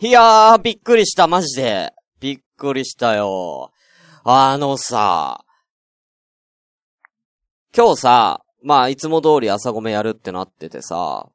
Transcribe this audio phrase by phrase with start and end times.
[0.00, 1.92] いやー、びっくりした、マジで。
[2.18, 3.70] びっくりしたよ。
[4.24, 5.44] あのさ、
[7.74, 11.28] 今日さ、まあ、いつも通り朝ごめやるってなっててさ、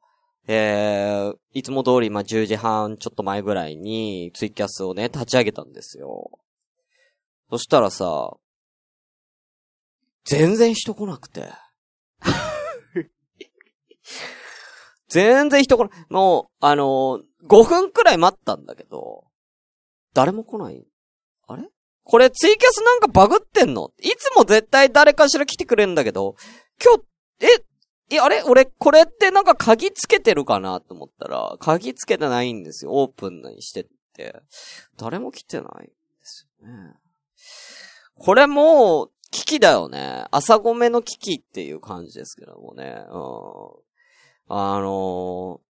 [0.46, 6.30] えー、いつも通り、まあ、10時半ちょっと前ぐらいにツイキャスをね、立ち上げたんですよ。
[7.50, 8.36] そしたらさ、
[10.24, 11.48] 全然人来なくて。
[15.08, 16.06] 全然人来ない。
[16.10, 19.24] もう、あのー、5分くらい待ったんだけど、
[20.14, 20.84] 誰も来ない
[21.46, 21.68] あれ？
[22.04, 23.92] これツイキャスなんかバグってんの？
[24.00, 26.34] いつも絶対誰かしら来てくれるんだけど、
[26.84, 27.02] 今日、
[27.46, 28.42] え、え、あれ？
[28.42, 32.90] 俺、これってなんか鍵つけてるかなと思ったら、鍵つけてないんですよ。
[32.92, 34.42] オープンにしてって。
[34.96, 36.94] 誰も来てないんですよね。
[38.18, 40.24] これもう、危機だよね。
[40.32, 43.04] 朝ごめの危機っていう感じですけどもね。
[43.08, 43.22] うん。
[44.48, 45.69] あのー、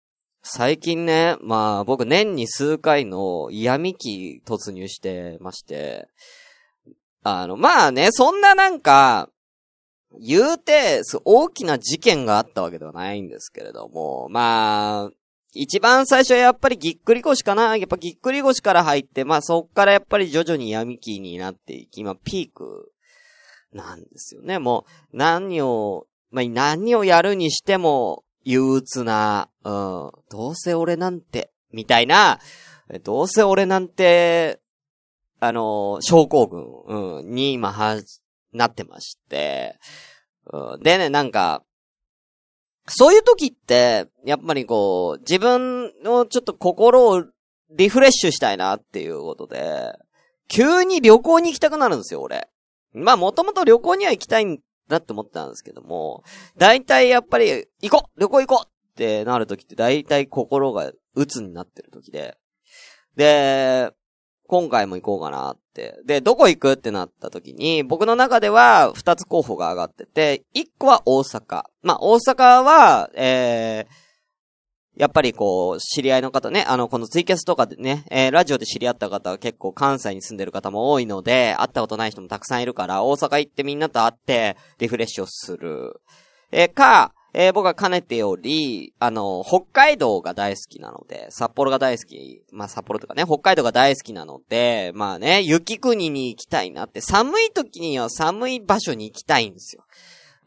[0.43, 6.07] 最近ね、まあ僕年に数回の嫌味期突入してまして、
[7.23, 9.29] あの、まあね、そんななんか、
[10.19, 15.11] 言うて、大きな事件があったわけではないんですけれども、まあ、
[15.53, 22.91] 一番最初はやっぱりぎっくり腰かなやっぱぎっくり腰から入って、まあそっからやっぱり徐々に闇期になっていき、今ピーク
[23.73, 24.59] なんですよね。
[24.59, 32.39] もう、何を、まあ何をやるにしても、憂鬱な、うん、どうせ俺なんて、みたいな、
[33.03, 34.59] どうせ俺なんて、
[35.39, 38.01] あの、症候群、うん、に今は、
[38.53, 39.79] なってまして、
[40.51, 41.63] うん、でね、なんか、
[42.87, 47.23] そういう時って、やっぱりこう、自分のちょっと心を
[47.69, 49.93] リフレッシュしたいなっていうことで、
[50.47, 52.49] 急に旅行に行きたくなるんですよ、俺。
[52.93, 56.23] まあ、もともと旅行には行きたいんなって思ったんですけども、
[56.57, 62.37] 大体やっぱり、行こう旅行行こうってなるときって大体心が鬱になってるときで、
[63.15, 63.91] で、
[64.47, 65.97] 今回も行こうかなって。
[66.05, 71.63] で、どこ行くってなった時に、僕の中では二つ候補が上がってて、一個は大阪。
[71.81, 74.10] まあ、大阪は、えー、
[74.97, 86.01] やっぱりこう、知り合いの方ね、あの、このツイキャスとかでね、えー、ラジオで知り合った方は結構関西に住んでる方も多いので、会ったことない人もたくさんいるから、大阪行ってみんなと会って、リフレッシュをする。
[86.51, 99.85] えー、か、えー、僕はかねてより、あの、北海道が大好きなので、札幌が大好き、まあ札幌とかね、北海道が大好きなので、まあね、雪国に行きたいなって、寒い時には寒い場所に行きたいんですよ。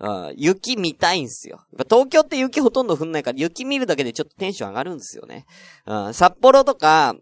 [0.00, 1.64] うん、雪見たいんすよ。
[1.88, 5.46] 東京って雪ほとんど降んないから、雪見るだけでちょっとテンション上がるんですよね。
[5.86, 7.14] うん、札幌とか、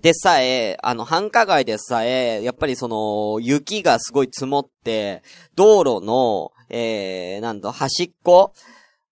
[0.00, 5.22] でさえ、あの、繁華街でさえ、やっぱりその、雪がすごい積もって、
[5.54, 8.52] 道路の、えー、なんだ、端っこ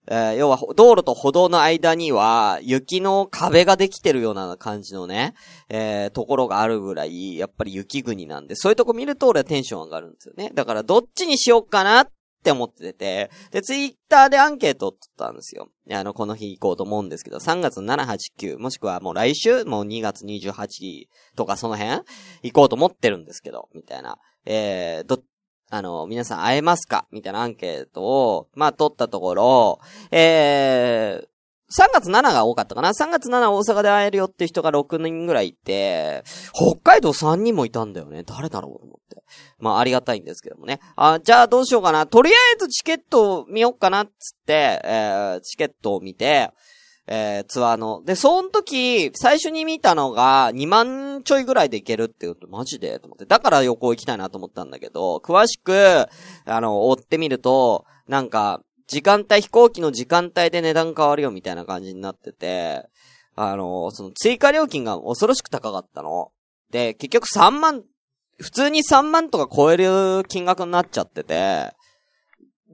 [0.06, 5.34] えー、要は、道路と歩道の間には、雪の壁ができてるような感じのね、
[5.71, 10.50] えー、ところがあるぐらい、やっぱり雪国なんで、そういうとこ見ると俺はテンション上がるんですよね。
[10.53, 12.09] だから、どっちにしようかなっ
[12.44, 15.69] って思ってて、で、ツイッターでアンケートを取ったんですよ。
[15.91, 21.06] あの、この日行こうと思うんですけど、3月7、8、9、もしくはもう来週、もう2月28
[21.37, 22.03] とかその辺？
[22.43, 24.19] 行こうと思ってるんですけど、みたいな。
[24.44, 25.22] えー、ど、
[25.71, 27.06] あの、皆さん会えますか？
[27.10, 29.78] みたいなアンケートを、まあ、取ったところ、
[30.10, 31.27] えー、
[31.77, 38.23] 3月7が多かったかな ?3 月7大阪で会えるよって人が6人ぐらいいて、北海道3人もいたんだよね。
[38.23, 39.25] 誰だろうと思って。
[39.59, 40.79] まあ、ありがたいんですけどもね。
[40.95, 42.07] あ、じゃあどうしようかな。
[42.07, 46.51] とりあえずチケットを見ようかなっつって、えー、チケットを見て、
[47.07, 48.03] えー、ツアーの。
[48.05, 53.27] で、その時、最初に見たのが、2万ちょいぐらいで行けるって言うと、マジでと思って。
[53.27, 56.07] だから旅行行きたいなと思ったんだけど、詳しく、
[56.47, 62.89] あの、追ってみると、なんか、時間帯、飛行機の時間帯で値段変わるよみたいな感じになってて、
[63.34, 66.33] あの、その追加料金が恐ろしく高かったの。
[66.71, 67.84] で、結局3万、
[68.39, 71.72] 普通に3万とか超える金額になっちゃってて、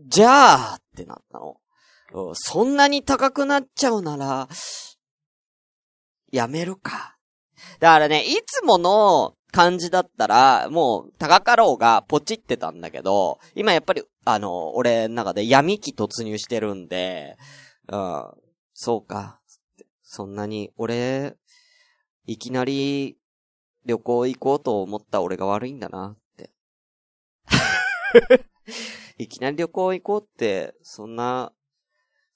[0.08, 1.56] じゃあってなったの。
[2.34, 4.48] そんなに高くなっちゃうなら、
[6.32, 7.16] やめるか。
[7.78, 17.36] だからね、いつもの感じだったら、もう、高かろうがポチってたんだけど、今やっぱり、あの、俺の中で闇期突入してるんで、
[17.88, 18.24] うん、
[18.74, 19.40] そうか。
[20.02, 21.36] そんなに、俺、
[22.26, 23.16] いきなり
[23.86, 26.50] 旅行行こうと思った俺が悪いんだなって。
[29.18, 31.52] いきなり旅行行こうって、そんな、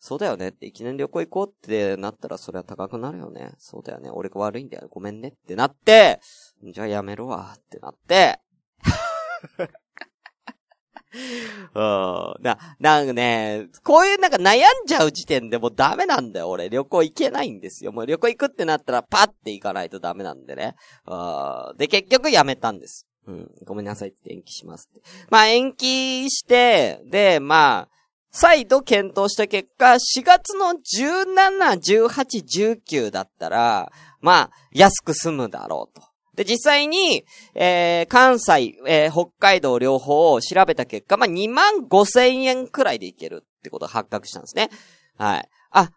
[0.07, 3.53] そうだよねって、いきなり旅行行こうってなったらそれは高くなるよね。
[3.57, 4.11] そうだよね。
[4.11, 4.87] 俺が悪いんだよ。
[4.91, 6.21] ごめんねってなって、
[6.63, 8.39] じゃあやめろわってなって、
[11.75, 12.35] うん。
[12.43, 16.69] な、なんかね、こういうなんか悩んじゃう時点でもうダメなんだよ、俺。
[16.69, 17.91] 旅行行けないんですよ。
[17.91, 20.75] もう旅行行くってなったらパッて行かないとダメなんでね。
[21.07, 21.79] うん。
[21.79, 23.07] で、結局やめたんです。
[23.27, 23.51] うん。
[23.65, 25.01] ごめんなさいって延期しますって。
[25.31, 27.94] まあ延期して、で、まあ、
[28.35, 36.05] 再度検討した結果、4月の17、18、19だったら、まあ、安く済むだろうと。
[36.35, 44.69] で、実際に、えー、関西、えー、北海道両方を調べた結果、まあ、2万5千円くらいでいけるってことが発覚したんですね。
[45.17, 45.49] はい。
[45.71, 45.93] あ、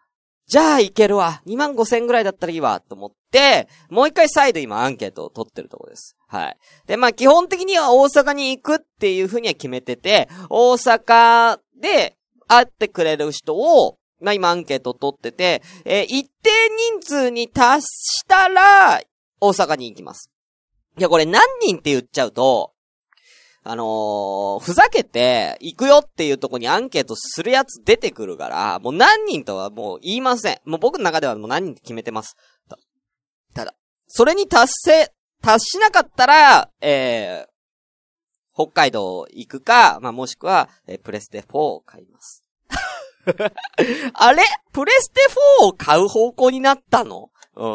[0.45, 1.42] じゃあいけるわ。
[1.48, 6.16] 2万5千円くらいだったらいいわ、と思って、もう一回再度今アンケートを取ってるところです。
[6.28, 6.57] はい。
[6.86, 12.16] で、まあ、基本的には大阪に行くっていうふうには決めてて、大阪で
[12.47, 16.49] 会ってくれる人を、まあ、今アンケート取ってて、えー、一定
[16.99, 19.01] 人数に達したら、
[19.39, 20.31] 大阪に行きます。
[20.97, 22.73] いや、これ何人って言っちゃうと、
[23.63, 30.59] あのー、ふざけて、行くよっていうとこにアンケートするやつ出てくるから、もう何人とはもう言いません。
[30.65, 32.35] もう僕の中ではもう何人って決めてます。
[33.53, 33.73] ただ、
[34.07, 35.11] それに達成、
[35.41, 37.56] 達しなかったら、えー、
[38.57, 42.44] 北海道行くか、まあ、もしくは、えー、プレステ4を買います。
[44.13, 44.44] あれ？
[44.71, 45.21] プレステ
[45.62, 47.30] 4を買う方向になったの？
[47.56, 47.68] う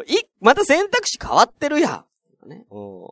[0.00, 0.04] ん。
[0.06, 2.04] い、また選択肢変わってるや
[2.46, 2.48] ん。
[2.48, 2.66] ね。
[2.70, 3.02] うん。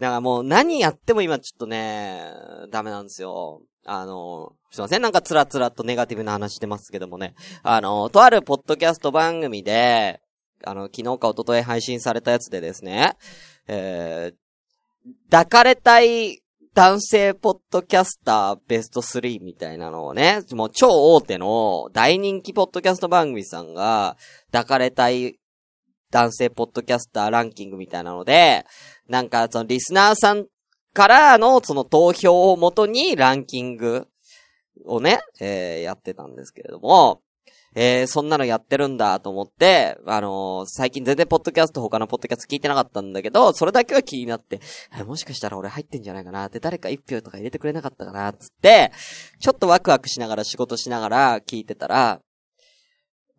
[0.00, 2.24] だからもう何やっても今ちょっとね、
[2.70, 3.62] ダメなんですよ。
[3.84, 5.02] あの、すいません。
[5.02, 7.34] なんかつらつらとネガティブな話してますけどもね。
[7.62, 10.20] あの、とあるポッドキャスト番組で、
[10.64, 13.16] あの、昨日か一昨日配信されたやつでですね、
[13.68, 14.34] えー、
[15.30, 16.42] 抱かれたい
[16.74, 24.16] 男性ポッドキャスターベスト3みたいなのをね、もう超大手の大人気ポッドキャスト番組さんが、
[24.52, 25.38] 抱かれたい
[26.10, 28.64] 男性ポッドキャスターランキングみたいなので、
[29.08, 30.46] なんかそのリスナーさん
[30.94, 34.06] からのその投票をもとにランキング
[34.84, 37.22] をね、えー、やってたんですけれども、
[37.74, 44.60] えー、そんなのやってるんだと思って、あのー、最近全然ポッドキャスト他のポッドキャスト聞いてなかったんだけど、それだけは気になって、
[45.06, 48.92] もしかしたら俺入ってんじゃないかなって誰か一票とか入れてくれなかったかなつって、
[49.40, 52.20] ちょっとワクワクしながら仕事しながら聞いてたら、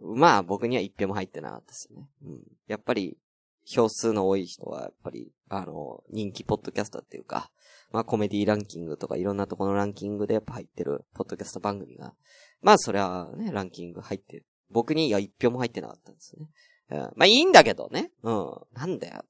[0.02, 2.08] まあ僕には一票も入ってなかったですね。
[2.24, 2.40] うん。
[2.68, 3.18] やっぱり、
[3.66, 7.52] 票数の多い人は、やっぱり、あの、人気ポッドキャスターっていうか、
[7.92, 12.14] まあコメディランキングとかいろんなところのランキングでやっぱ入ってるポッドキャスト番組が、
[12.62, 16.48] まあそれはね、ランキング入って、僕にいや一票も入ってなかったんですね。
[16.92, 18.12] うん、まあいいんだけどね。
[18.24, 18.54] うん。
[18.74, 19.24] なんだよ。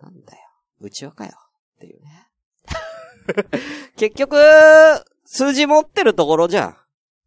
[0.00, 0.38] なんだよ。
[0.80, 1.32] うちわかよ。
[1.76, 2.28] っていうね。
[3.96, 4.36] 結局、
[5.24, 6.76] 数字持ってるところじゃん。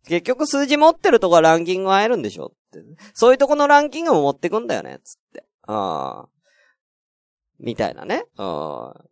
[0.08, 2.80] 結局数字持ってるとこはランキング入るんでしょって。
[3.14, 5.44] そういうとこのランキングも持ってくんだよね、つって。
[5.64, 6.30] ああ。
[7.60, 8.26] みたいなね。
[8.38, 9.06] ああ。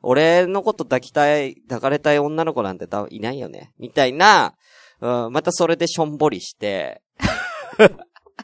[0.00, 3.74] 俺のこと抱きたい、抱かれたい女の子なんて多分いないよね。
[3.78, 4.54] みたいな、
[5.00, 7.02] うん、またそれでしょんぼりして、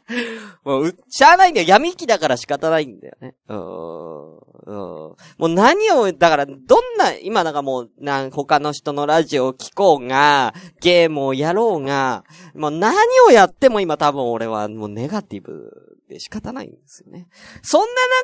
[0.63, 1.67] もう、しゃあないんだよ。
[1.67, 3.35] 闇期だから仕方ないんだよね。
[3.47, 6.57] もう何を、だから、どん
[6.97, 12.23] な、今なんかもう、なん、他の人のラジオを聞こうが、ゲームをやろうが、
[12.53, 12.97] もう何
[13.27, 17.27] をやっても今多分俺はもうネガティブで仕方ないんですよね。
[17.63, 17.81] そん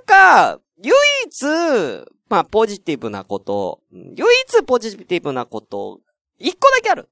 [0.07, 0.93] な中、唯
[1.25, 5.99] 一、まあ、ポジティブなこと、唯一ポジティブなこと、
[6.39, 7.09] 一個だけある。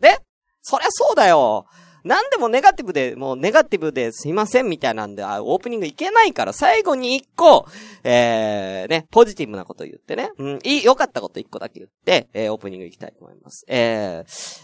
[0.00, 0.18] で
[0.62, 1.66] そりゃそうだよ。
[2.04, 7.66] なんでもネガティブで、もうネガティブですいませんみたいなんで、あ、オープニングいけないから、最後に一個、
[8.02, 13.64] えー、ね、ポジティブなこと言ってね、うん、いい、良かったこと一個だけ言って、えー、オープニング行きたいと思います。
[13.68, 14.62] えー、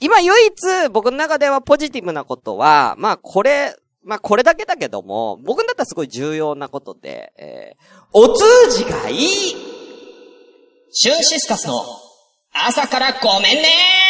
[0.00, 8.44] 今唯一僕の中ではポジティブなことは、まあこれ、まあこれだけだけども、僕だったらすごい重要なことで、えー、お通
[8.76, 9.18] じがいい
[10.90, 11.84] シュンシスカスの
[12.52, 14.09] 朝からごめんね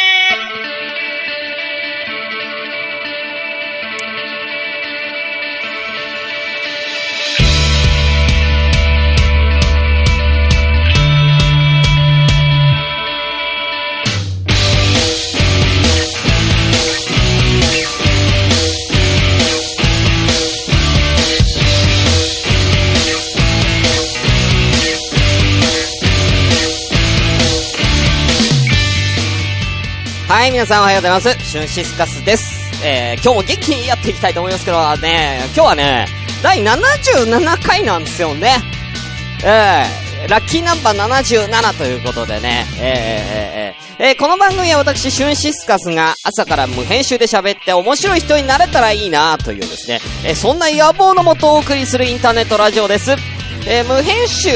[30.61, 31.43] 皆さんおはようございます。
[31.43, 32.85] シュンシスカスです。
[32.85, 36.05] えー、今日も元気にやっていきたいと思いますけどね、今日はね、
[36.43, 38.57] 第77回なんですよね。
[39.43, 53.15] えー、ラッキーナンバー77ということでね、えー、えー、えー、この番組は私、シュンシスカスが朝から無編集で喋って面白い人になれたらいいなというですね、え、そんな野望のもとをお送りするインターネットラジオです。
[53.65, 54.49] え、無編集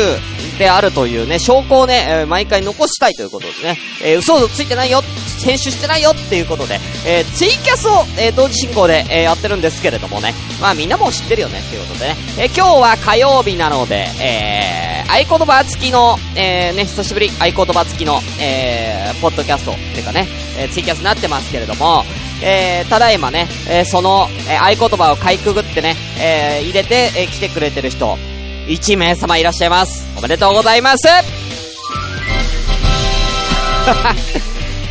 [0.58, 5.02] であるというね、証拠をね、えー、毎回残したいということでね、えー、嘘ついてないよ、
[5.44, 22.04] 編集してないよっていうことで、えー、ツイキャスを、えー、同時進行で、えー、やってるんですけれどもね、まあみんなも知ってるよねっていうことでね、えー、今日は火曜日なので、えー、合言葉付きの、えー、ね、久しぶり合言葉付きの、えー、ポッドキャストっていうかね、えー、ツイキャスになってますけれども、
[22.44, 28.18] えー、ただいまね、えー、その、えー、合言葉をかいくぐってね、えー、入れて、えー、来てくれてる人、
[28.67, 30.05] 1名様いらっしゃいます。
[30.17, 31.07] おめでとうございます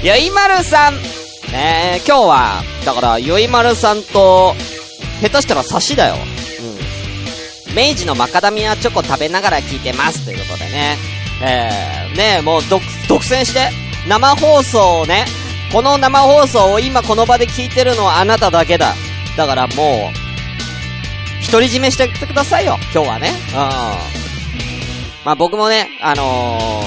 [0.03, 0.97] ゆいまるさん、
[1.51, 4.55] ね今日は、だから、ゆいまるさんと、
[5.21, 6.17] 下手したら差しだよ。
[7.67, 7.75] うん。
[7.75, 10.25] 明治のマカダミアチョコ食べながら聞いてます。
[10.25, 10.97] ということでね。
[11.43, 13.71] えー、ねもう、独、独占して、
[14.07, 15.25] 生放送をね、
[15.73, 18.95] この生放送を今この場で聞いてるのはあなただけだ。
[19.37, 20.24] だからもう、
[21.51, 23.31] 独り占めしてってくださいよ、今日はね。
[23.51, 24.25] うん。
[25.25, 26.83] まあ僕もね、あの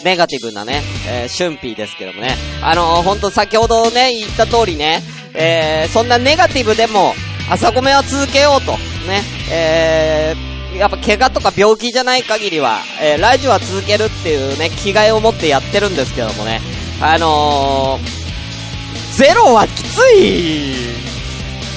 [0.00, 2.36] ー、ネガティブなね、えー、春ーですけどもね。
[2.62, 5.02] あのー、ほんと先ほどね、言った通りね、
[5.34, 7.14] えー、そんなネガティブでも、
[7.50, 8.72] 朝米は続けようと、
[9.08, 16.60] ね、えー、やっぱ怪我とか病気じゃない限りは、えー、ラジオは続けるっていうね、気概を持ってやってるんですけどもね。
[17.00, 21.01] あのー、ゼロはきつい。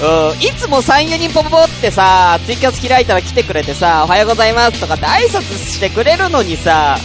[0.02, 6.98] うん、いつも3、4人ポポポってさ、ツイキャス開いたら来てくれてさ、おはようございますとかって挨拶してくれるのにさ、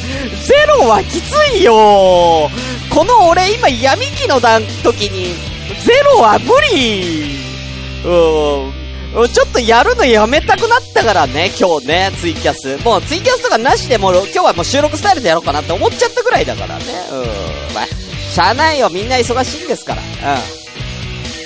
[0.44, 2.50] ゼロはきついよ
[2.90, 5.34] この俺今闇期の段時に、
[5.84, 7.36] ゼロは無理
[8.04, 9.28] うん。
[9.28, 12.76] ちょっとやるのやめたくなったからね、今日ね、ツイキャス。
[12.84, 16.84] もうツイキャスとかなしでも、今日はもう収録スタイルでやろうかなって思っちゃったぐらいだからね。
[17.12, 17.14] う
[17.72, 17.74] ん。
[17.74, 20.02] まあしゃあないよ、みんな忙しいんですから。
[20.02, 20.59] うん。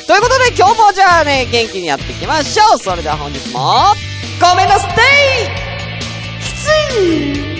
[0.07, 2.79] ということで今日もじゃあね、元気にやっていきましょう。
[2.79, 3.95] それでは本日も、
[4.39, 4.95] ごめんなさい。
[6.43, 6.69] きつ
[6.99, 7.55] い。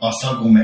[0.00, 0.60] 朝ごめ。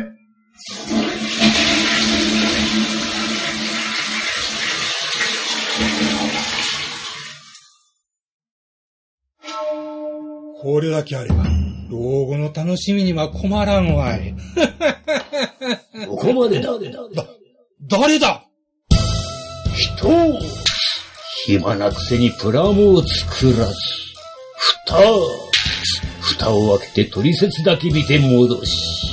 [10.73, 11.45] これだけあれば、
[11.91, 14.35] 老後の楽しみには困らんわい。
[16.09, 16.73] ここまでだ。
[16.73, 17.27] だ、
[17.83, 18.43] 誰だ？
[19.77, 20.41] 人
[21.45, 23.75] 暇なくせにプラモを作らず、
[24.87, 25.03] 蓋
[26.23, 29.11] 蓋を開けて取説だけ見て戻し、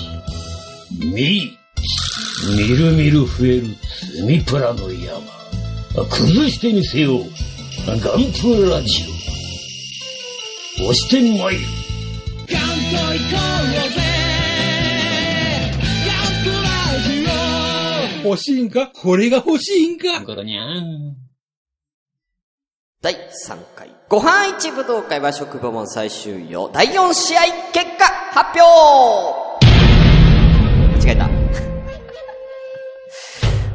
[0.97, 1.57] み、
[2.55, 3.67] みるみる増える
[4.13, 5.19] 積みプラの山。
[6.09, 7.23] 崩してみせよう。
[7.85, 9.18] ガンプラジオ。
[10.81, 11.61] 押してまいる。
[12.47, 14.01] ガンと行こうぜ
[18.23, 18.87] 欲しいんか？
[18.87, 20.21] これが欲しいんか？
[20.25, 21.15] ゴロニャン。
[23.01, 23.17] 第3
[23.75, 29.48] 回、ご飯一武道会は食部門最終用第4試合結果発表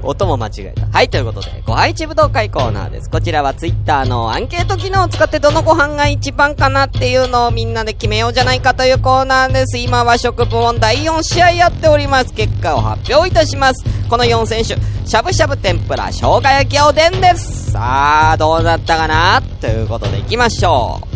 [0.06, 0.86] 音も間違えた。
[0.86, 3.10] はい、ということで、ご飯一武道会コーナーです。
[3.10, 9.78] こちらはツイッターのアンケート機能を使ってどのご飯が一番かなっていうのをみんなで決めようじゃないかというコーナーです。
[9.78, 12.32] 今は食部門第4試合やっております。
[12.32, 13.84] 結果を発表いたします。
[14.08, 14.76] この4選手、
[15.08, 17.72] しゃぶしゃぶ天ぷら、生姜焼きおでんです。
[17.72, 19.42] さあ、どうだったかな？
[19.60, 21.06] ということで行きましょう。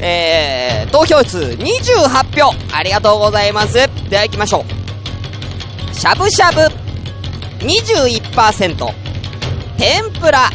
[0.00, 3.74] えー、投票数28票、ありがとうございます。
[4.08, 4.64] では行きましょ
[5.90, 5.94] う。
[5.94, 6.87] しゃぶしゃぶ
[7.60, 8.94] 21%、
[9.76, 10.50] 天ぷら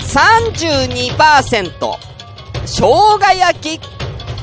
[0.00, 1.98] 32%、
[2.66, 3.80] 生姜焼き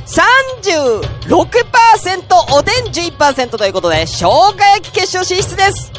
[0.05, 5.91] 36%、おでん11%ということで、生姜焼き決勝進出です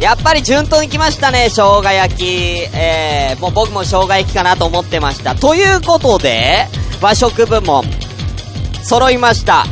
[0.00, 2.24] やっぱり順当に来ましたね、生姜焼き。
[2.72, 5.34] えー、もう僕も生姜焼きかなと思ってました。
[5.34, 6.68] ということで、
[7.00, 7.84] 和食部門、
[8.84, 9.66] 揃いました。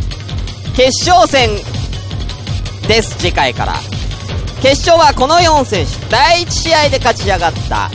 [0.75, 1.49] 決勝戦
[2.87, 3.75] です、次回から。
[4.62, 7.90] 決勝はこの4選手、第1試合で勝ち上がった、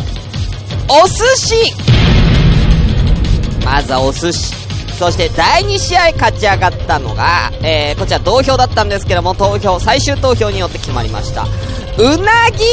[0.87, 1.55] お寿司
[3.65, 4.53] まずはお寿司。
[4.97, 11.47] そして第2試合勝ち上がったのが、えー、こちら同票だったんですけども、投票、最終投票によって決まりました。
[11.97, 12.63] うなぎ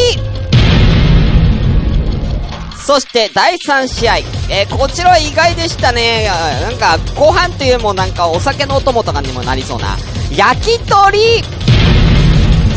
[2.84, 4.16] そして第3試合、
[4.50, 6.28] えー、こちらは意外でしたね。
[6.62, 9.96] なんか、ご飯というもなんかお酒のお供とかにもなりそうな、
[10.30, 11.42] 焼き鳥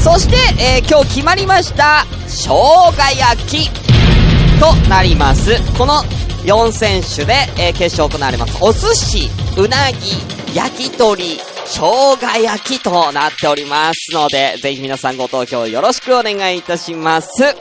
[0.03, 3.69] そして、えー、今日決まりました、生姜焼き
[4.59, 5.51] となります。
[5.77, 6.01] この
[6.43, 8.57] 4選手で、えー、決勝行われます。
[8.61, 17.55] お寿司、うなぎ、焼き鳥、生姜焼きとなっておりますので、ぜひ皆さんご投票よろしくお願いいたします。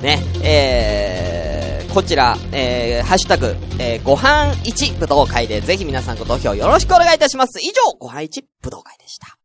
[0.00, 7.60] ね、えー、こちら、えー、ハッシュタグ、えー、ご飯一武道会でぜひ皆さんご投票よろしくお願いいたします。
[7.60, 9.37] 以上、ご飯一武道会でした。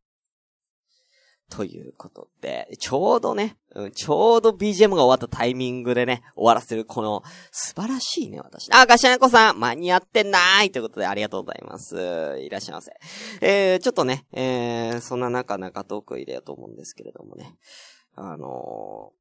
[1.54, 8.72] ということで、ちょうどね、うん、ちょうど BGM が終わったタイミングでね、終わらせるこの、素晴らしいね、私。
[8.72, 11.94] あ、ガシャナコさん、間に合ってないということでありがとうございます。
[12.40, 12.92] いらっしゃいませ。
[13.40, 17.54] えー、ちょっとね、えー、そんな中中トーク入れようと思うんですけれどもね。
[18.16, 19.16] あのー、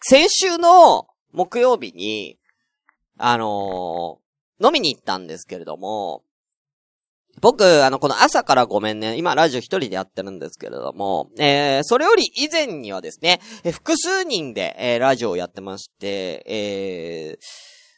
[0.00, 2.38] 先週の木曜日に、
[3.18, 6.22] あのー、飲みに行ったんですけれども、
[7.44, 9.18] 僕、あの、この朝からごめんね。
[9.18, 17.36] 今、ラジオ一人でやってるんですけれども、えー、それより以前にはですね、え複数人で、えー、ラジオをやってまして、えー、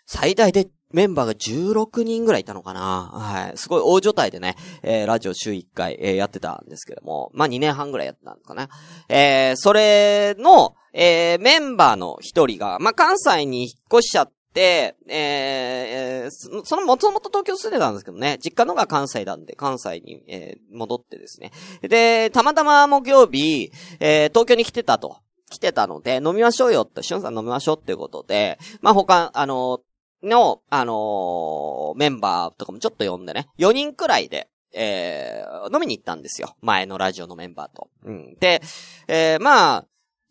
[0.05, 2.81] 最大でメンバーが16人ぐらいいたのかな
[3.13, 3.57] はい。
[3.57, 8.69] すごい大所帯でね、えー、ラジオ週1回、えー、やってたんですけども、まあ、2年半ぐらいやってたのかな。
[9.09, 21.53] えー、それの、えー、メンバーの一人が、まあ、関西に引っ越しちゃっ、でえー、そのもともと東京住んでたんですけどね、実家のが関西なんで、関西に、えー、戻ってですね。
[21.83, 23.71] で、たまたま木曜日、
[24.01, 25.19] えー、東京に来てたと。
[25.51, 29.81] 来てたので、飲みましょうよって、しゅんさん飲みましょうっていうことで、まあ、他、あの
[30.23, 36.57] の、あのー、メンバーとかもちょっと呼んでね、4人くらいで、えー、飲みに行ったんですよ。
[36.63, 37.89] 前のラジオのメンバーと。
[38.05, 38.37] うん。
[38.41, 38.63] で、
[39.07, 39.87] えー、まあ、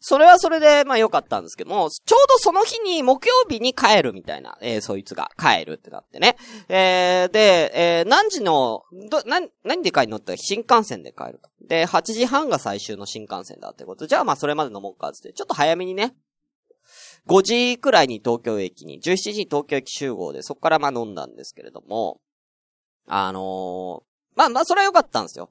[0.08, 6.38] それはそれで、まあ良かったんですけども、ちょうどその日に木曜日に帰るみたいな、えー、そいつが帰るってなってね。
[6.70, 11.50] えー、で、えー、何時の、ど、な、何で帰るのって新幹線で帰ると。
[11.68, 14.06] で、8時半が最終の新幹線だってこと。
[14.06, 16.16] じゃあまあそれまで飲もうかって、ちょっと早めにね、
[17.26, 22.22] 5時くらいに東京駅に、17時に東京駅集合で、そこからまあ飲んだんですけれども、
[23.08, 24.02] あのー、
[24.36, 25.50] まあまあそれは良かったんですよ。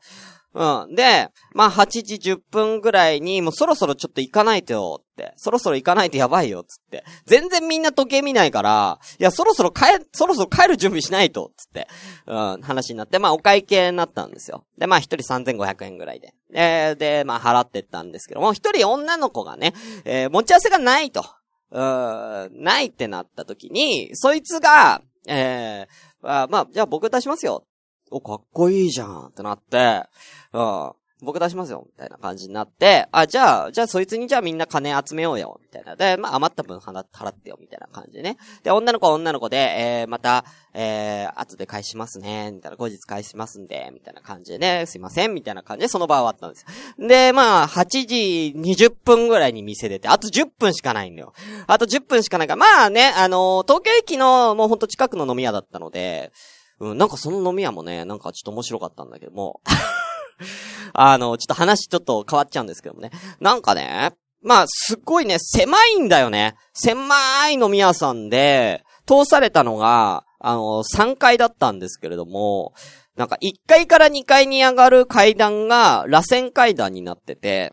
[0.54, 0.94] うん。
[0.94, 5.32] で、まあ、8時10分ぐらいに、もうそろそろちょっと行かないとよって。
[5.36, 7.04] そろそろ行かないとやばいよ、つって。
[7.26, 11.88] 全然みんな時計見ないから、いや、そろそろ帰、そろそろ帰る準備しないと、つって。
[12.26, 14.64] うん、話になって、まあ、お会計になったんですよ。
[14.78, 16.34] で、まあ、一人3500円ぐらいで。
[16.52, 21.24] えー、で、まあ、払ってったんですけども、一人女の子がね、えー、持ち合わせがないと。
[21.72, 27.66] うん、ないってなった時に、そいつが、えー、まあ、じゃあ僕出しますよ。
[28.10, 30.04] お、かっこいいじゃんってなって、
[30.52, 30.92] うん。
[31.24, 35.96] 僕出しますよ、みたいな感じになって、あ、じゃあ、じゃあそいつにじゃあみんな金集めようよ、みたいな。
[35.96, 38.36] で、まあ余った分払ってよ、みたいな感じでね。
[38.62, 46.64] で、女の子は女の子で、えー、また、えー、後で返しますね、みたいな、後日返しますんで、みたいな感じでね、すいません、みたいな感じでその場は終わったんです
[47.00, 47.08] よ。
[47.08, 51.32] で、まあ、8時20分ぐらいに店出て、あと10分しかないんだよ。
[51.66, 56.32] あと10分しかないから、まあね、あのー、東京駅のもうほんと近くの飲み屋だったので、
[56.80, 59.60] うん、なんかその飲み屋もね、なんかちょっと面白かったんだけども。
[60.92, 63.10] あの、ちょっと話ちょっと変わっちゃうんですけどもね。
[63.40, 66.54] なんかね、まあ、すっごいね、狭いんだよね。
[66.74, 72.74] 狭い飲み屋さんで、通されたのが、あの、3階だったんですけれども、
[73.16, 77.72] なんか1階から2階に上がる階段が、螺旋階段になってて、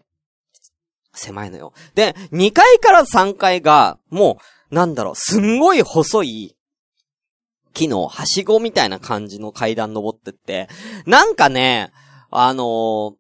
[1.13, 1.73] 狭いのよ。
[1.95, 4.37] で、2階から3階が、も
[4.71, 6.55] う、なんだろう、すんごい細い、
[7.73, 10.67] 木のはしごみたいな感じの階段登ってって、
[11.05, 11.91] なんかね、
[12.29, 13.15] あのー、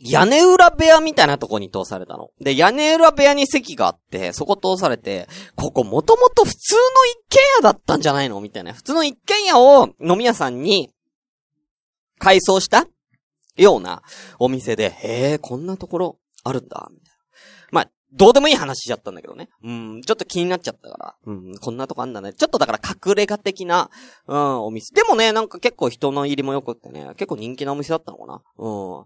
[0.00, 2.30] 屋根裏部屋みたいなとこに通されたの。
[2.40, 8.40] で、屋根裏部屋に席があって、そこ通されて、ここもともと普通の一軒家だったんじゃないの？
[8.40, 8.72] みたいな。
[8.74, 10.92] 普通の一軒家を飲み屋さんに
[12.18, 12.86] 改装した
[13.56, 14.02] ような
[14.38, 16.88] お店で、へえ、こんなところあるんだ。
[18.12, 19.48] どうでもいい話しちゃったんだけどね。
[19.62, 21.14] うん、ちょっと気になっちゃったから。
[21.26, 22.32] うん、こんなとこあんだね。
[22.32, 23.90] ちょっとだから隠れ家的な、
[24.26, 24.94] うん、お店。
[24.94, 28.42] でもね、なんか結構人の入りも良くってね、結構人気なお店だったのかな。
[28.56, 29.04] うん。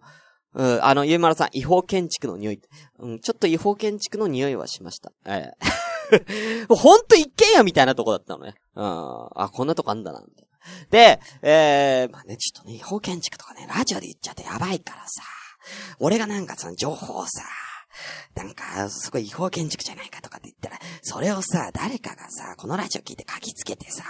[0.54, 2.60] うん、あの、ゆうまるさん、違法建築の匂い。
[2.98, 5.12] うん、ちょっと違法建築の匂いはしました。
[5.26, 5.50] え
[6.10, 6.66] え。
[6.68, 8.54] ほんと一軒家みたいなとこだったのね。
[8.76, 8.84] うん。
[8.84, 10.52] あ、こんなとこあんだな、みたいな。
[10.90, 15.22] で、えー、まあね、ちょっとね、違法建築とかね、ラジオで言っちゃってやばいからさ。
[15.98, 17.42] 俺がなんかその情報をさ、
[18.34, 24.04] なんか、すごい違法建築じゃないかとかって言ったら、それをさ、誰かがさ、このラジオ聞いて書きつけてさ、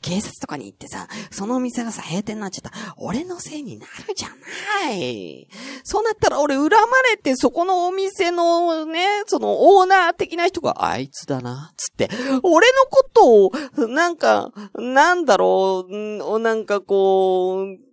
[0.00, 4.28] 警察とかに行ってさ、そのお店がさ、閉店になっちゃったら、俺のせいになるじゃ
[4.84, 5.48] ない。
[5.84, 6.78] そうなったら俺恨ま
[7.10, 12.08] れて、そこのお店のね、そのオーナー的な人が、あいつだな、つって、
[12.42, 17.86] 俺のことを、なんか、なんだろう、なんかこう、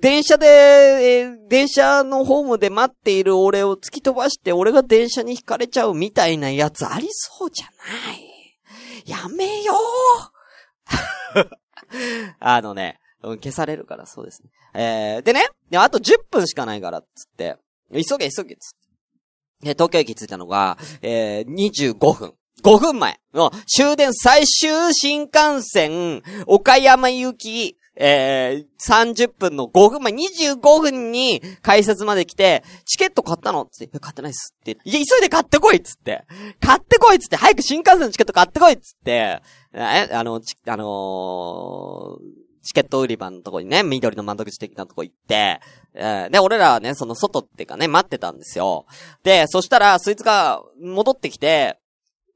[0.00, 8.56] 電車で、え、電車のホームで待っている俺を突き飛ばして、俺が電車に引かれちゃうみたいなやつありそうじゃない。
[9.04, 9.74] やめよ
[11.34, 11.40] う
[12.38, 14.50] あのね、消されるから、そうですね。
[14.74, 17.56] えー、でね、あと10分しかないから、つって、
[17.92, 18.78] 急げ急げ、つっ
[19.60, 19.66] て。
[19.66, 22.34] で、東京駅着いたのが、えー、25分。
[22.62, 33.66] 5分前の終電最終新幹線、岡山行き、えー、30分の5分前、25分に改札まで来て、チケット買ったの?
[33.66, 34.78] つって、買ってないっすって。
[34.84, 36.24] いや、急いで買ってこいっつって。
[36.60, 39.42] 買ってこいっつって、早く新幹線のチケット買ってこいっつって、
[39.74, 45.60] え、あの、ち、あのー、チケット売り場のとこにね、緑の窓口的なとこ行って、
[45.94, 48.86] えーで、俺らはね、その外っていうかね、待ってたんですよ。
[49.24, 51.78] で、そしたら、そいつが戻ってきて、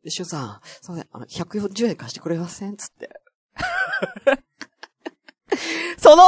[0.02, 2.76] で、しゅんさん、すいません、あの、140円貸してくれません？
[2.76, 3.20] つって。
[5.98, 6.22] その、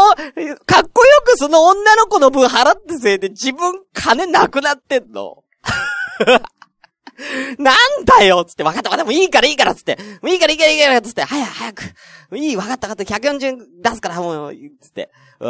[0.66, 5.44] かっこよくその女の子の分払ってせいで自分金なくなってんの。
[7.58, 11.82] なんだよつって、わかったわかった、もういいからいいからつって、もういいからいいからいいからつって、早く早く。
[12.36, 15.10] いい、わかったわかった、140円出すからもう、つって。
[15.40, 15.48] うん、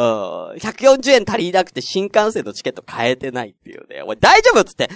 [0.57, 4.03] 140円足りなくて新幹線のチケット買えてないっていうね。
[4.03, 4.91] おい、大丈夫つって。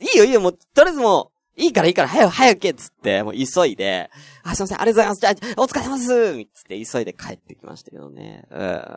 [0.00, 4.10] いいよいいよ、もう、とりあえずもう、いいからいいから、早く早くけっつって、もう急いで、
[4.42, 5.40] あ、すいません、ありがとうございます。
[5.42, 8.44] じゃあ、お疲れ様ですつって急いで帰ってきましたけどね。
[8.50, 8.96] うん。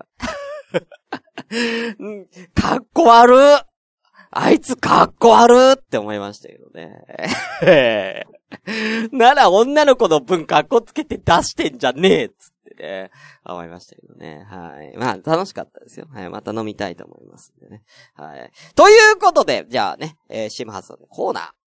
[2.53, 3.35] かっこ悪
[4.31, 8.25] あいつかっこ悪って思いましたけどね。
[9.11, 13.11] なら女の子の分かっこつけて出してんじゃねえっつってね。
[13.45, 14.45] 思いましたけどね。
[14.49, 14.97] はい。
[14.97, 16.07] まあ、楽しかったですよ。
[16.11, 16.29] はい。
[16.29, 17.83] また飲みたいと思いますんでね。
[18.15, 18.51] はい。
[18.75, 21.64] ということで、じゃあね、えー、シムハスのコーナー。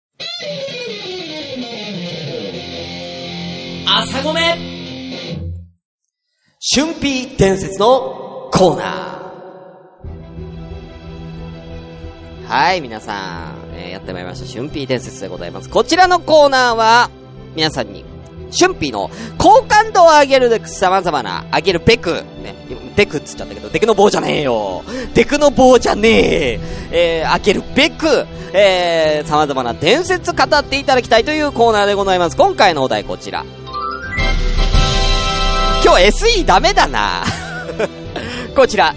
[3.85, 4.41] 朝ごめ
[6.59, 12.47] 春ピー伝説のコーナー。
[12.47, 14.51] はい、皆さん、えーやってまいりました。
[14.51, 15.69] 春ピー伝説でございます。
[15.69, 17.09] こちらのコーナーは、
[17.55, 18.05] 皆さんに、
[18.57, 22.55] 春ピーの好感度を上げるべく様々な、上げるべく、ね、
[22.97, 24.83] デクっつっちゃったけど、デクの棒じゃねえよ。
[25.13, 26.59] デクの棒じゃねえ。
[26.91, 32.35] えー、上げるべく、えー、様々な伝説語っていただきたいというコーナーでございます。
[32.35, 33.45] 今回のお題こちら。
[35.85, 36.05] 今日
[36.41, 37.23] SE ダメだな。
[38.57, 38.95] こちら。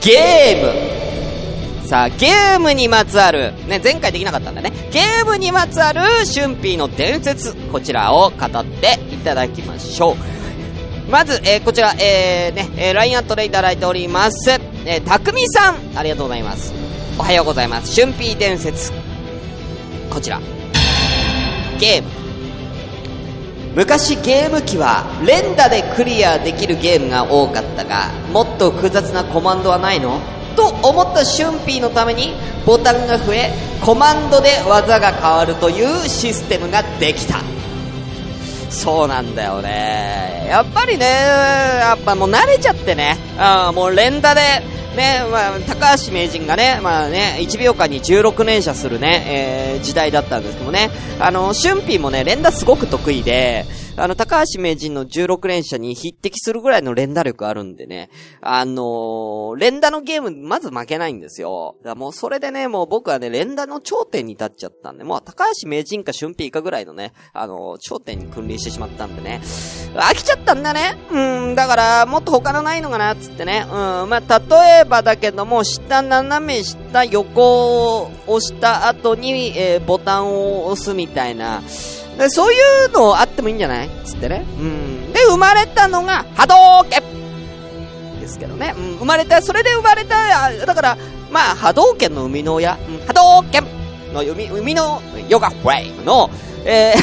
[0.00, 1.86] ゲーム。
[1.86, 4.72] さあ、ゲームにまつわる、ね、前回できなかったんだね。
[4.90, 10.39] ゲームにまつわる、春ピーの伝説、こちらを語っていただきましょう。
[11.10, 14.50] まず、えーこちら、えー、ね、えー、LINE アットでいただいております。
[14.84, 16.72] えー、たくみさん、ありがとうございます。
[17.18, 18.00] おはようございます。
[18.00, 18.92] 春ピー伝説。
[20.08, 20.40] こちら。
[21.80, 22.08] ゲーム。
[23.74, 30.20] 昔ゲーム機は連打でクリアできるゲームが多かったがもっと複雑なコマンドはないの？
[30.56, 32.34] と思ったシュンピーのために
[32.66, 37.42] ボタンが増えコマンドで技が変わるというシステムができた
[38.70, 40.46] そうなんだよね。
[40.48, 43.16] やっぱりねやっぱもう慣れちゃってね。
[43.38, 44.40] あもう連打で
[44.96, 49.24] ね、まあ、高橋名人がね、まあね、1秒間に16連射するね、
[49.76, 53.64] えー時代だったんですけどね、あの、春ピーもね、連打すごく得意で、
[54.00, 58.08] あの、高橋名人の16連射に匹敵するぐらいの連打力あるんでね、
[58.40, 61.76] あのー連打のゲーム、まず負けないんですよ。
[61.80, 69.42] だからもうそれでね、もう僕はね、連打の頂点に立っちゃったんで、もう高橋名人か春ピーかぐらいのね、あのー頂点に君臨してしまったんでね、
[69.94, 70.96] 飽きちゃったんだね。
[71.10, 73.66] うん、だから、もっと他のないのかな、つってね。
[73.66, 73.72] うん、
[74.08, 81.60] まあ、例えばだけども、下斜め下横を押した後に、えーボタンを押すみたいな。
[82.28, 82.56] そうい
[82.86, 83.90] うのあってもいいんじゃない？
[84.04, 84.44] つってね。
[84.58, 85.12] うん。
[85.12, 86.54] で、生まれたのが、波動
[86.90, 87.02] 拳
[88.20, 88.74] ですけどね。
[88.76, 90.98] うん、生まれた、それで生まれた、だから、
[91.30, 93.64] まあ、波動拳の生みの親、うん、波動拳
[94.12, 96.28] の生み、生みの、ヨガフレームの、
[96.64, 96.94] え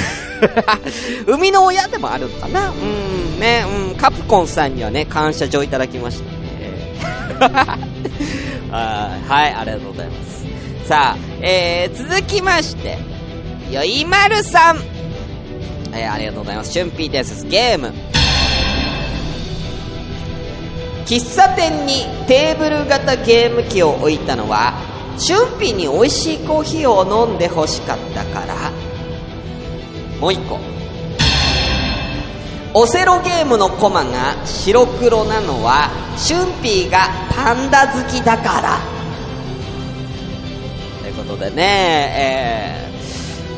[0.42, 6.38] ー、 生みの親でもあるのかなうん、ね、うん、カプコンさんにはね、感謝状いただきましたね。
[8.72, 10.46] あーはい、ありがとうございます。
[10.88, 12.98] さあ、えー、続きまして、
[13.72, 14.97] よいまるさん。
[15.94, 16.72] えー、ありがとうございます。
[16.78, 17.46] 春ピーです。
[17.46, 17.94] ゲーム。
[21.06, 24.74] 喫茶店にテーブル型ゲーム機を置いたのは、
[25.18, 28.72] 春ピーに美味しいコーヒーを飲んで欲しかったから。
[30.20, 30.60] もう一個。
[32.74, 38.80] オセロゲームのコマが白黒なのは、春ピーがパンダ好きだから。
[41.02, 42.90] ということでね、え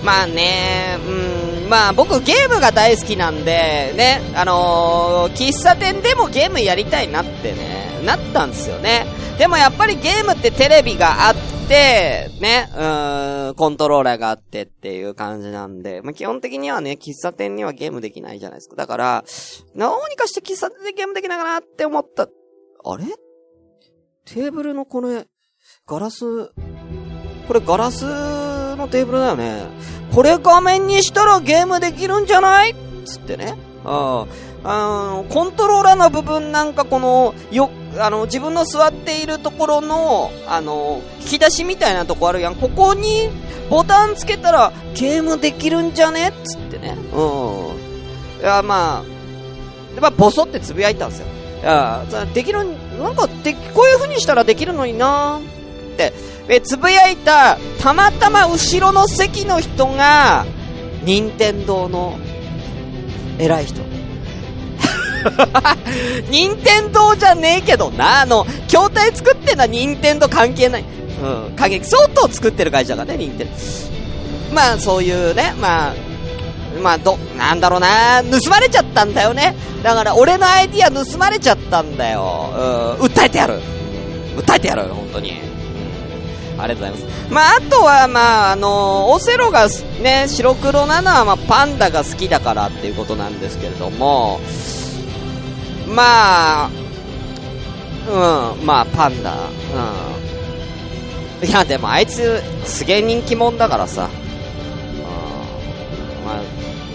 [0.01, 1.38] ー、まあね、うん、
[1.69, 9.05] まあ僕ゲームが大好きなんで、ね、あのー喫茶店でもゲームやりたいなってね、なったんですよね。
[9.37, 11.35] でもやっぱりゲームってテレビがあっ
[11.69, 18.75] て、ね、うーん、コントローラーがあってっていう感じなんで、まあ、基本的にはね、喫茶店にはゲームできないじゃないですか。
[18.75, 19.23] だから、
[19.75, 22.23] どうにかして喫茶店でゲームできないかなって思った。
[22.23, 23.05] あれ？
[24.25, 25.25] テーブルのこれ、
[25.87, 26.47] ガラス、
[27.47, 28.05] これガラス
[28.79, 29.61] のテーブルだよね。
[30.13, 32.75] これ画面にしたらゲームできるんじゃない？
[33.05, 33.55] つってね。
[33.85, 34.25] あ
[34.63, 42.55] あ、コントローラーの部分なんかこの、よ、あの、自分の座っているところの、あの、引き出しみたいなとこあるやん。
[42.55, 43.29] ここに
[43.69, 46.33] ボタンつけたらゲームできるんじゃね？
[46.43, 46.97] つってね。
[47.13, 47.21] う
[48.37, 48.41] ん。
[48.41, 49.03] いや、まあ、
[49.95, 51.27] で、まあ、ボソってつぶやいたんですよ。
[51.61, 52.65] いや、できる、
[52.99, 55.58] なんか、で、こういう風にしたらできるのになって、
[56.47, 60.45] え、つぶやいた、たまたま後ろの席の人が、
[61.03, 62.17] 任天堂の、
[63.37, 63.81] 偉い人。
[66.29, 70.85] 任天堂じゃねえけどな、あの、筐体作ってんのは任天堂関係ない。
[71.21, 73.53] うん、関係、相当作ってる会社がね、任天堂。
[74.53, 75.93] まあ、そういうね、まあ、
[76.81, 79.55] まあ、ど、なんだろうな、盗まれちゃったんだよね。
[79.83, 82.97] だから、俺のアイディア盗まれちゃったんだよ。
[82.99, 83.59] うん、訴えてやる。
[84.37, 85.58] 訴えてやる、本当に。
[86.61, 87.33] ありがとうございます。
[87.33, 89.67] まあ、あとは、まあ、あのオセロが
[90.01, 94.39] ね、白黒なのは、まあ、パンダが好きだからっていうことなんですけれども、
[95.87, 96.69] まあ、
[98.07, 99.35] うん、まあ、パンダ、
[101.41, 101.47] うん。
[101.47, 104.09] いや、でもあいつ、すげえ人気者だからさ。
[104.95, 105.01] う
[106.21, 106.43] ん、まあ、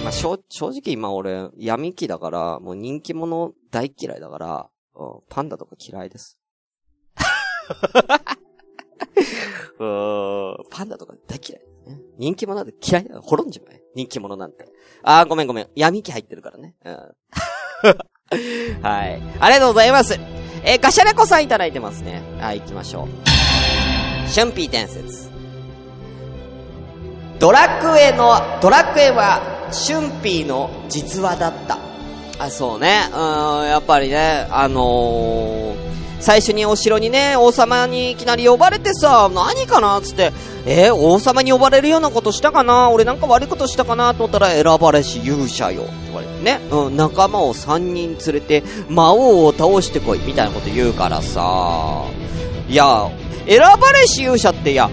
[0.05, 6.39] まあ、正直今俺、闇期だから、もう人気者大嫌いだから、うん、パンダとか嫌いです。
[9.79, 11.63] う、パンダとか大嫌い。
[12.19, 13.21] 人気者なんて嫌いだ。
[13.21, 13.81] 滅んじまえ。
[13.95, 14.67] 人気者なんて。
[15.03, 15.69] あー、ごめんごめん。
[15.75, 16.75] 闇期入ってるからね。
[16.85, 16.95] うん。
[18.83, 19.23] はい。
[19.41, 20.19] ありがとうございます。
[20.65, 22.23] えー、ガシャレコさんいただいてますね。
[22.41, 24.29] はい、行きましょう。
[24.29, 25.29] シュンピー伝説。
[27.39, 31.79] ドラクエの、ドラクエは、シュンピーの実話だった。
[32.39, 33.11] あ、そうね。
[33.13, 33.17] う
[33.65, 35.84] ん、やっぱりね、あのー、
[36.21, 40.33] 最初にお城にね、王様にいきなり呼ばれてさ、何かなっつって、
[40.67, 42.89] えー王様に呼ばれるようなことしたかな？
[42.91, 44.15] 俺なんか悪いことしたかな？
[44.15, 45.83] と思ったら、選ばれし勇者よ。
[45.83, 46.61] って言われてね。
[46.71, 50.19] うん、仲間を3人連れて、魔王を倒してこい。
[50.21, 52.05] みたいなこと言うからさ。
[52.69, 53.11] いや、
[53.47, 54.89] 選ばれし勇者って、いや、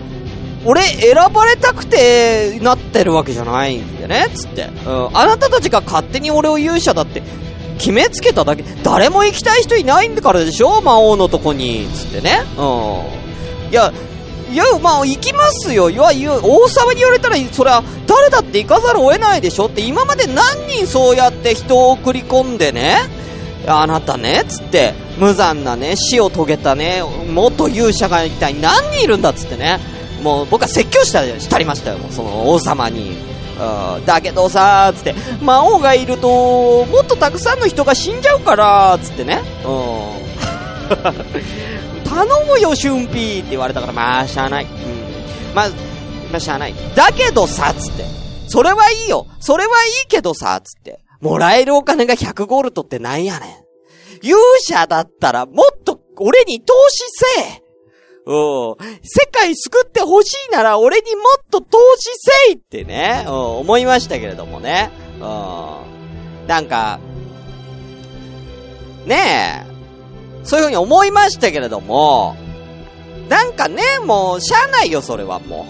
[0.65, 4.69] 俺選ばれたくてなってるわけじゃないんだよね、つって。
[4.85, 7.23] うん、あなたたちが勝手に俺を勇者だって
[7.77, 8.63] 決めつけただけ。
[8.83, 10.81] 誰も行きたい人いないんだからでしょ？
[10.81, 12.43] 魔王のとこに、つってね。
[12.57, 13.71] うん。
[13.71, 13.91] いや、
[14.51, 15.89] いや、まあ、行きますよ。
[15.89, 19.67] いや、いや王様に言われたら、それは、誰だって行かざるを得ないでしょ？
[19.67, 22.97] って、今まで何人そうやって人を送り込んでね、
[23.67, 29.29] あなたね、つって、無残なね、死を遂げたね、元勇者が一体何人いるんだ？
[29.29, 29.79] っつってね。
[30.21, 33.30] もう僕は説教した、したりましたよ、その王様に。
[34.05, 39.41] だけどさ、つって、魔王がいると、もっとたくさんの人が死んじゃうから、つってね。
[39.65, 40.21] うん。
[42.03, 44.65] 頼むよ、シュンピーって言われたから、まあ、しゃあない。
[44.65, 45.55] うん。
[45.55, 45.69] まあ、
[46.31, 46.75] まあ、しゃあない。
[46.95, 48.05] だけどさ、つって。
[48.47, 49.27] それはいいよ。
[49.39, 50.99] それはいいけどさ、つって。
[51.21, 54.25] もらえるお金が100ゴールドってなんやねん。
[54.25, 57.03] 勇者だったら、もっと、俺に投資
[57.35, 57.60] せえ
[58.25, 58.75] うん。
[59.03, 62.09] 世界救ってほしいなら俺にもっと投資
[62.47, 64.91] せいってね、うん、思いましたけれどもね。
[65.15, 66.47] うん。
[66.47, 66.99] なんか、
[69.05, 72.35] ねえ、そういうふうに思いましたけれども、
[73.29, 75.65] なんかね、もう、しゃあないよ、それはも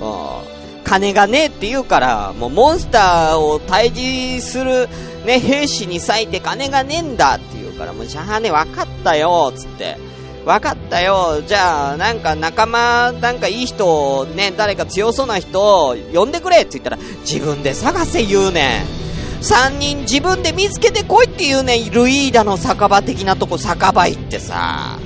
[0.00, 0.04] う。
[0.04, 0.84] うん。
[0.84, 4.88] 金がねえって言うから、もうモンスターを退治する、
[5.24, 9.96] ね、兵士に割いて金がねえんだって言うから、もうしゃあねえ、わかったよ、つって。
[10.44, 11.42] わかったよ。
[11.46, 19.42] じゃあ、なんか仲間、なんかいい人、ね、誰か強そうな人、呼んでくれって言ったら、自分で探せ言うねん。
[19.42, 21.90] 三人自分で見つけてこいって言うねん。
[21.90, 24.98] ルイーダの酒場的なとこ酒場行ってさ。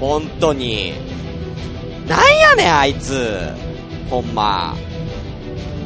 [0.00, 0.94] 本当に。
[2.06, 3.48] なんやねん、あいつ。
[4.08, 4.76] ほんま。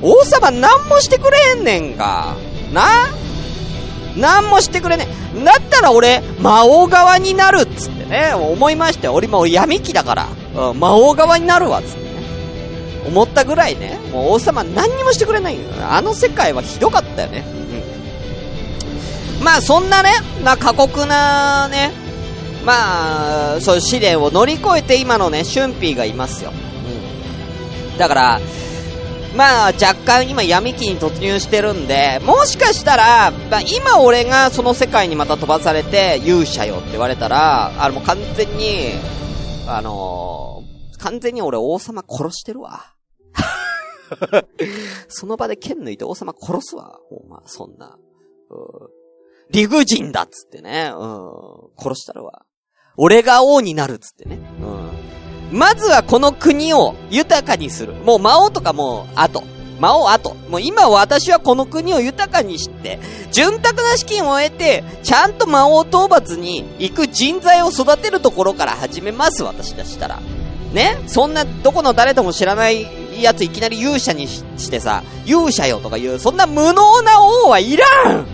[0.03, 2.37] 王様何もしてくれへんねんか。
[2.73, 2.83] な？
[4.17, 5.45] 何もしてくれねえ。
[5.45, 9.15] だったら俺、魔王側になるっつってね、思いましたよ。
[9.15, 12.11] 俺も闇期だから、うん、魔王側になるわっ、つってね。
[13.07, 15.61] 思ったぐらいね、もう王様何にもしてくれないよ。
[15.89, 17.45] あの世界はひどかったよね。
[19.39, 19.45] うん。
[19.45, 20.11] まあそんなね、
[20.45, 21.93] な過酷なね、
[22.65, 26.53] まあ、そういう試練を乗り越えて今のね、シュンピーがいますよ。
[26.53, 27.99] うん。
[27.99, 28.41] だから、
[29.37, 38.93] まあ、若干今闇期に突入してるんで、もしかしたら、まあ、今俺がその世界にまた飛ばされて、勇者よって言われたら、あの、もう完全に、
[39.67, 40.51] あのー
[41.01, 42.95] 完全に俺王様殺してるわ。
[45.09, 46.99] その場で剣抜いて王様殺すわ。
[47.11, 47.97] お前、そんな。
[49.51, 50.93] 理不尽だっつってね。
[50.95, 51.31] うん。
[51.79, 52.45] 殺したるわ。
[52.97, 54.39] 俺が王になるっつってね。
[54.61, 54.91] うん。
[55.51, 57.95] まずはこの国を豊かにする。
[57.95, 59.43] もう魔王とかもう後。
[59.79, 60.37] 魔王後。
[60.49, 62.99] もう今私はこの国を豊かにして、
[63.33, 70.21] 潤沢な資金を得て、ちゃんと魔王討伐に行く人材を育てるところから始めます、私だしたら。
[70.73, 70.99] ね？
[71.07, 72.87] そんな、どこの誰とも知らない
[73.21, 78.25] やついきなり勇者にしてさ、勇者よとか言う、そんな無能な王はいらんっ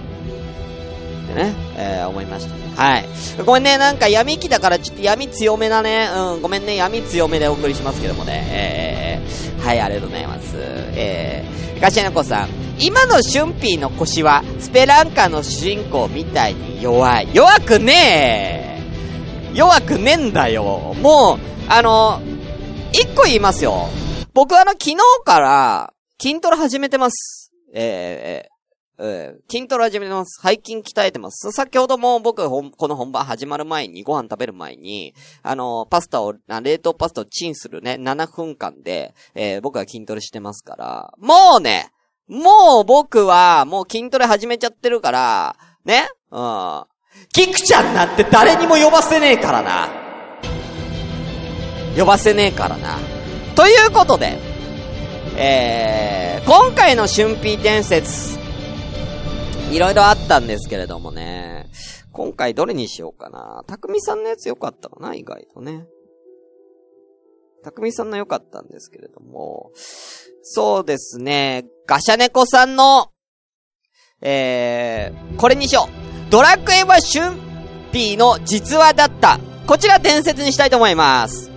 [1.28, 2.72] てね、えー、思いましたね。
[2.74, 3.08] はい。
[3.44, 6.08] ごめんね、なんか闇期だからちょっと闇強めだね。
[6.14, 8.46] うん、ごめんね、闇強めでお送りしますけどもね。
[8.50, 10.54] えー、はい、ありがとうございます。
[10.56, 12.48] えー、ガシャナコさん。
[12.78, 17.28] 今のシュンピーの腰は、スペランカの主人公みたいに弱い。
[17.32, 18.80] 弱くね
[19.52, 20.94] え弱くねえんだよ。
[21.00, 22.20] もう、あの、
[22.92, 23.88] 一個言いますよ。
[24.34, 27.50] 僕あの、昨日から、筋トレ始めてます。
[27.74, 28.55] え、えー、
[29.50, 30.40] 筋トレ始めてます。
[30.42, 31.52] 背筋鍛えてます。
[31.52, 41.90] 先ほども僕、この本番始まる前に、ご飯食べる前に、あの、パスタを、冷凍パスタをチンするね、7分間で、えー、僕は筋トレしてますから、もうね、
[42.28, 46.84] もう僕は、もう筋トレ始めちゃってるから、ねうん。
[47.32, 49.88] キクちゃんなんて誰にも呼ばせねえからな。
[51.96, 52.98] 呼ばせねえからな。
[53.54, 54.38] ということで、
[55.36, 58.45] えー、今回の春ー伝説、
[59.72, 61.68] いろいろあったんですけれどもね。
[62.12, 63.64] 今回どれにしようかな。
[63.66, 65.86] たくみさんのやつ良かったかな意外とね。
[67.62, 69.72] たくみさんの良かったんですけれども。
[70.42, 71.66] そうですね。
[71.86, 73.10] ガシャネコさんの、
[74.22, 76.30] えー、これにしよう。
[76.30, 77.38] ドラクエはシュン
[77.92, 79.38] ピーの実話だった。
[79.66, 81.50] こちら伝説にしたいと思います。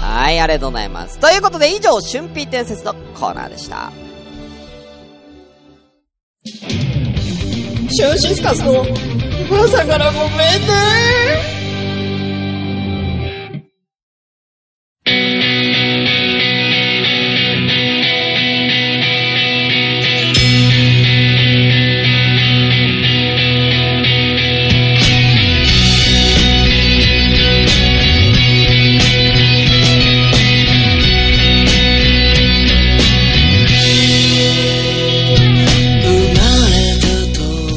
[0.00, 1.18] はい、ありがとうございます。
[1.20, 3.92] ということで以上、春ピー伝説のコーナーでした。
[7.90, 8.84] シューシスカスの
[9.64, 11.69] 朝からごめんね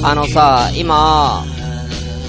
[0.06, 1.46] あのさ、今、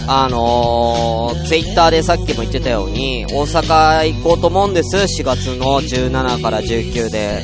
[0.06, 4.96] あのー、ツイッターでさっきも言ってたように、大阪行こうと思うんです。
[4.96, 7.42] 4月の17から19で。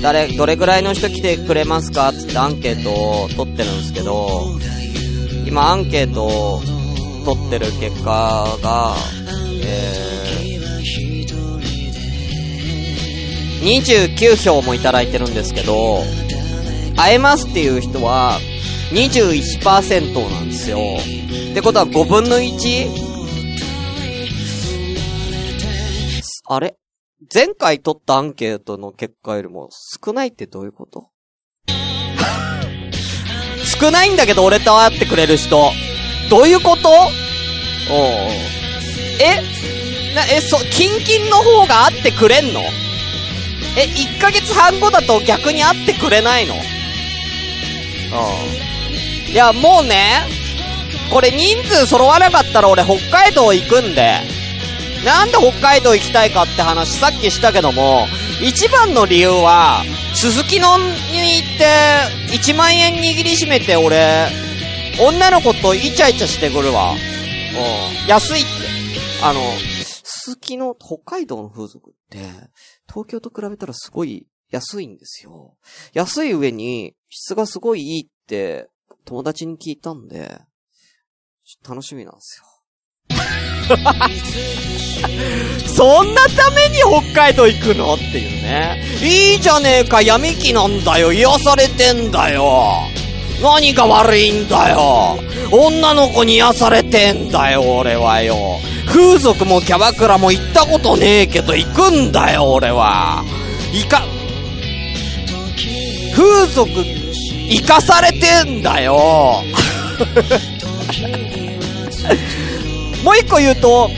[0.00, 4.46] 誰、どれぐらいの人来てくれますかつってアンケートを取ってるんですけど、
[5.44, 6.60] 今アンケートを
[7.24, 8.94] 取ってる結果が、
[9.64, 16.04] えー、29票もいただいてるんですけど、
[16.96, 18.38] 会えますっていう人は、
[18.94, 20.78] 21%なんですよ。
[21.50, 22.88] ってことは5分の 1?
[26.46, 26.76] あれ？
[27.32, 31.08] 前回取ったアンケートの結果よりも少ないってどういうこと？
[33.80, 35.72] 少ないんだけど俺と会ってくれる人。
[36.30, 36.88] どういうこと？
[36.88, 36.92] お
[39.20, 39.42] え？
[40.14, 42.60] な、え、そ、キンキンの方が会ってくれんの？
[43.76, 46.54] え、1ヶ月半後だと逆に会ってくれないの？
[46.54, 46.58] あ
[48.20, 48.73] あ。
[49.34, 50.22] いや、もうね、
[51.12, 54.20] これ人数揃わなかったら俺北海道行くんで、
[55.04, 58.06] なんで北海道行きたいかって話さっきしたけども、
[58.40, 59.82] 一番の理由は、
[60.14, 64.28] 鈴木のに行って、1万円握りしめて俺、
[65.00, 66.92] 女の子とイチャイチャしてくるわ。
[66.92, 68.08] うん。
[68.08, 68.48] 安いって。
[69.20, 69.40] あの、
[70.04, 72.18] 鈴木の北海道の風俗って、
[72.88, 75.56] 東京と比べたらすごい安いんですよ。
[75.92, 78.68] 安い上に質がすごいいいって
[79.04, 80.40] 友達に聞いたんで、
[81.68, 82.44] 楽しみなんですよ。
[85.66, 86.78] そんなために
[87.12, 87.94] 北海道行くの？
[87.94, 88.82] っていうね。
[89.02, 91.12] いいじゃねえか、闇期なんだよ。
[91.12, 92.88] 癒されてんだよ。
[93.42, 95.18] 何が悪いんだよ。
[95.50, 98.58] 女の子に癒されてんだよ、俺はよ。
[98.86, 103.22] 風俗もキャバクラも行ったことねえけど行くんだよ、俺は。
[103.74, 104.02] いか、
[106.14, 106.70] 風俗
[107.48, 108.94] 生かされてんだよ。
[113.04, 113.88] もう一個言うと、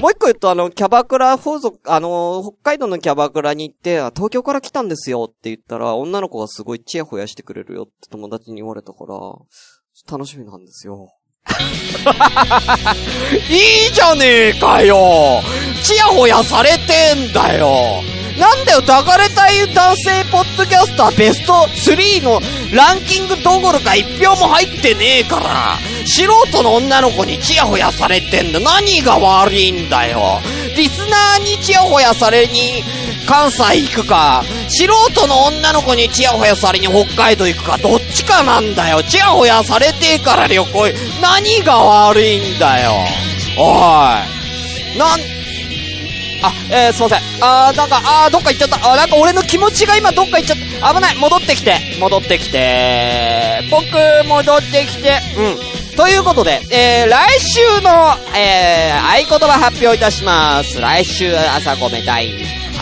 [0.00, 9.14] もう一個言うと、あの、キャバクラ風俗、あの、北海道のキャバクラに行って、東京から来たんですよって言ったら、女の子がすごいチヤホヤしてくれるよって友達に言われたから、
[10.10, 11.08] 楽しみなんですよ。
[13.50, 15.42] いいじゃねえかよ。
[15.82, 18.02] ちやほやされてんだよ。
[18.40, 22.40] なんだよ、抱かれたい男性ポッドキャスターベスト3の
[22.72, 28.60] ランキングどころか1票も入ってねえから、素人の女の子にチヤホヤされてんだ。
[28.60, 30.40] 何が悪いんだよ。
[30.74, 32.82] リスナーにチヤホヤされに
[33.26, 39.02] 関西行くか、素人の女の子にチヤホヤされに北海道行くか、どっちかなんだよ。
[39.02, 40.88] チヤホヤされてえから旅行、
[41.20, 42.92] 何が悪いんだよ。
[43.58, 43.74] お
[44.96, 44.98] い。
[44.98, 45.39] なん、
[46.42, 47.20] あ、えー、すいません。
[47.42, 48.76] あー、なんか、あー、どっか行っちゃった。
[48.76, 50.94] あー、なんか俺の気持ちが今どっか行っちゃった。
[50.94, 51.16] 危ない。
[51.16, 51.76] 戻ってきて。
[52.00, 53.68] 戻ってきて。
[53.70, 53.86] 僕、
[54.26, 55.18] 戻ってきて。
[55.36, 55.96] うん。
[55.96, 60.80] ということで、えー、来週の、えー、合言葉発表いたします。
[60.80, 62.30] 来週朝ごめ第、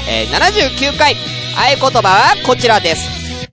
[0.08, 1.14] えー、79回。
[1.56, 3.50] 合言葉はこちらです。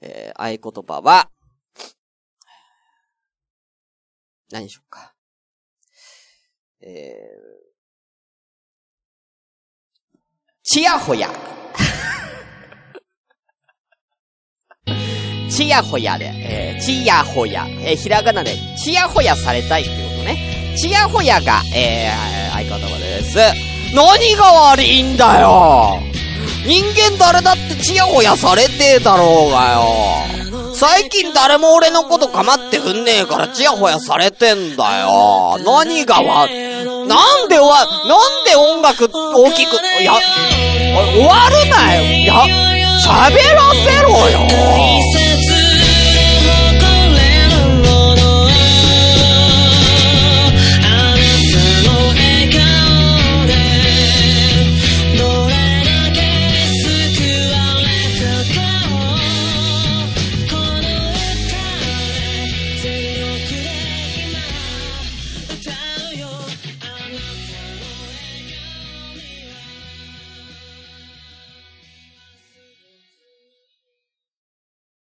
[0.00, 1.28] えー、合言葉は、
[4.50, 5.12] 何でしょうか。
[6.80, 7.77] えー、
[10.70, 11.30] ちやほや。
[15.48, 17.66] ちやほやで、えー、ちやほや。
[17.80, 20.74] えー、ひらがなで、ちやほやされたいってことね。
[20.76, 23.38] ちやほやが、えー、相方葉です。
[23.94, 26.00] 何が悪いんだよ
[26.66, 30.74] 人間誰だってちやほやされてえだろうがよ。
[30.74, 35.58] 最近誰も俺のこと構ってくんねえからちやほやされてんだよ。
[35.64, 36.77] 何が悪い。
[37.08, 42.02] なんでわ、なんで音楽大きく、いや、終わるなよ。
[42.02, 42.34] いや、
[43.00, 44.46] 喋らせろよ。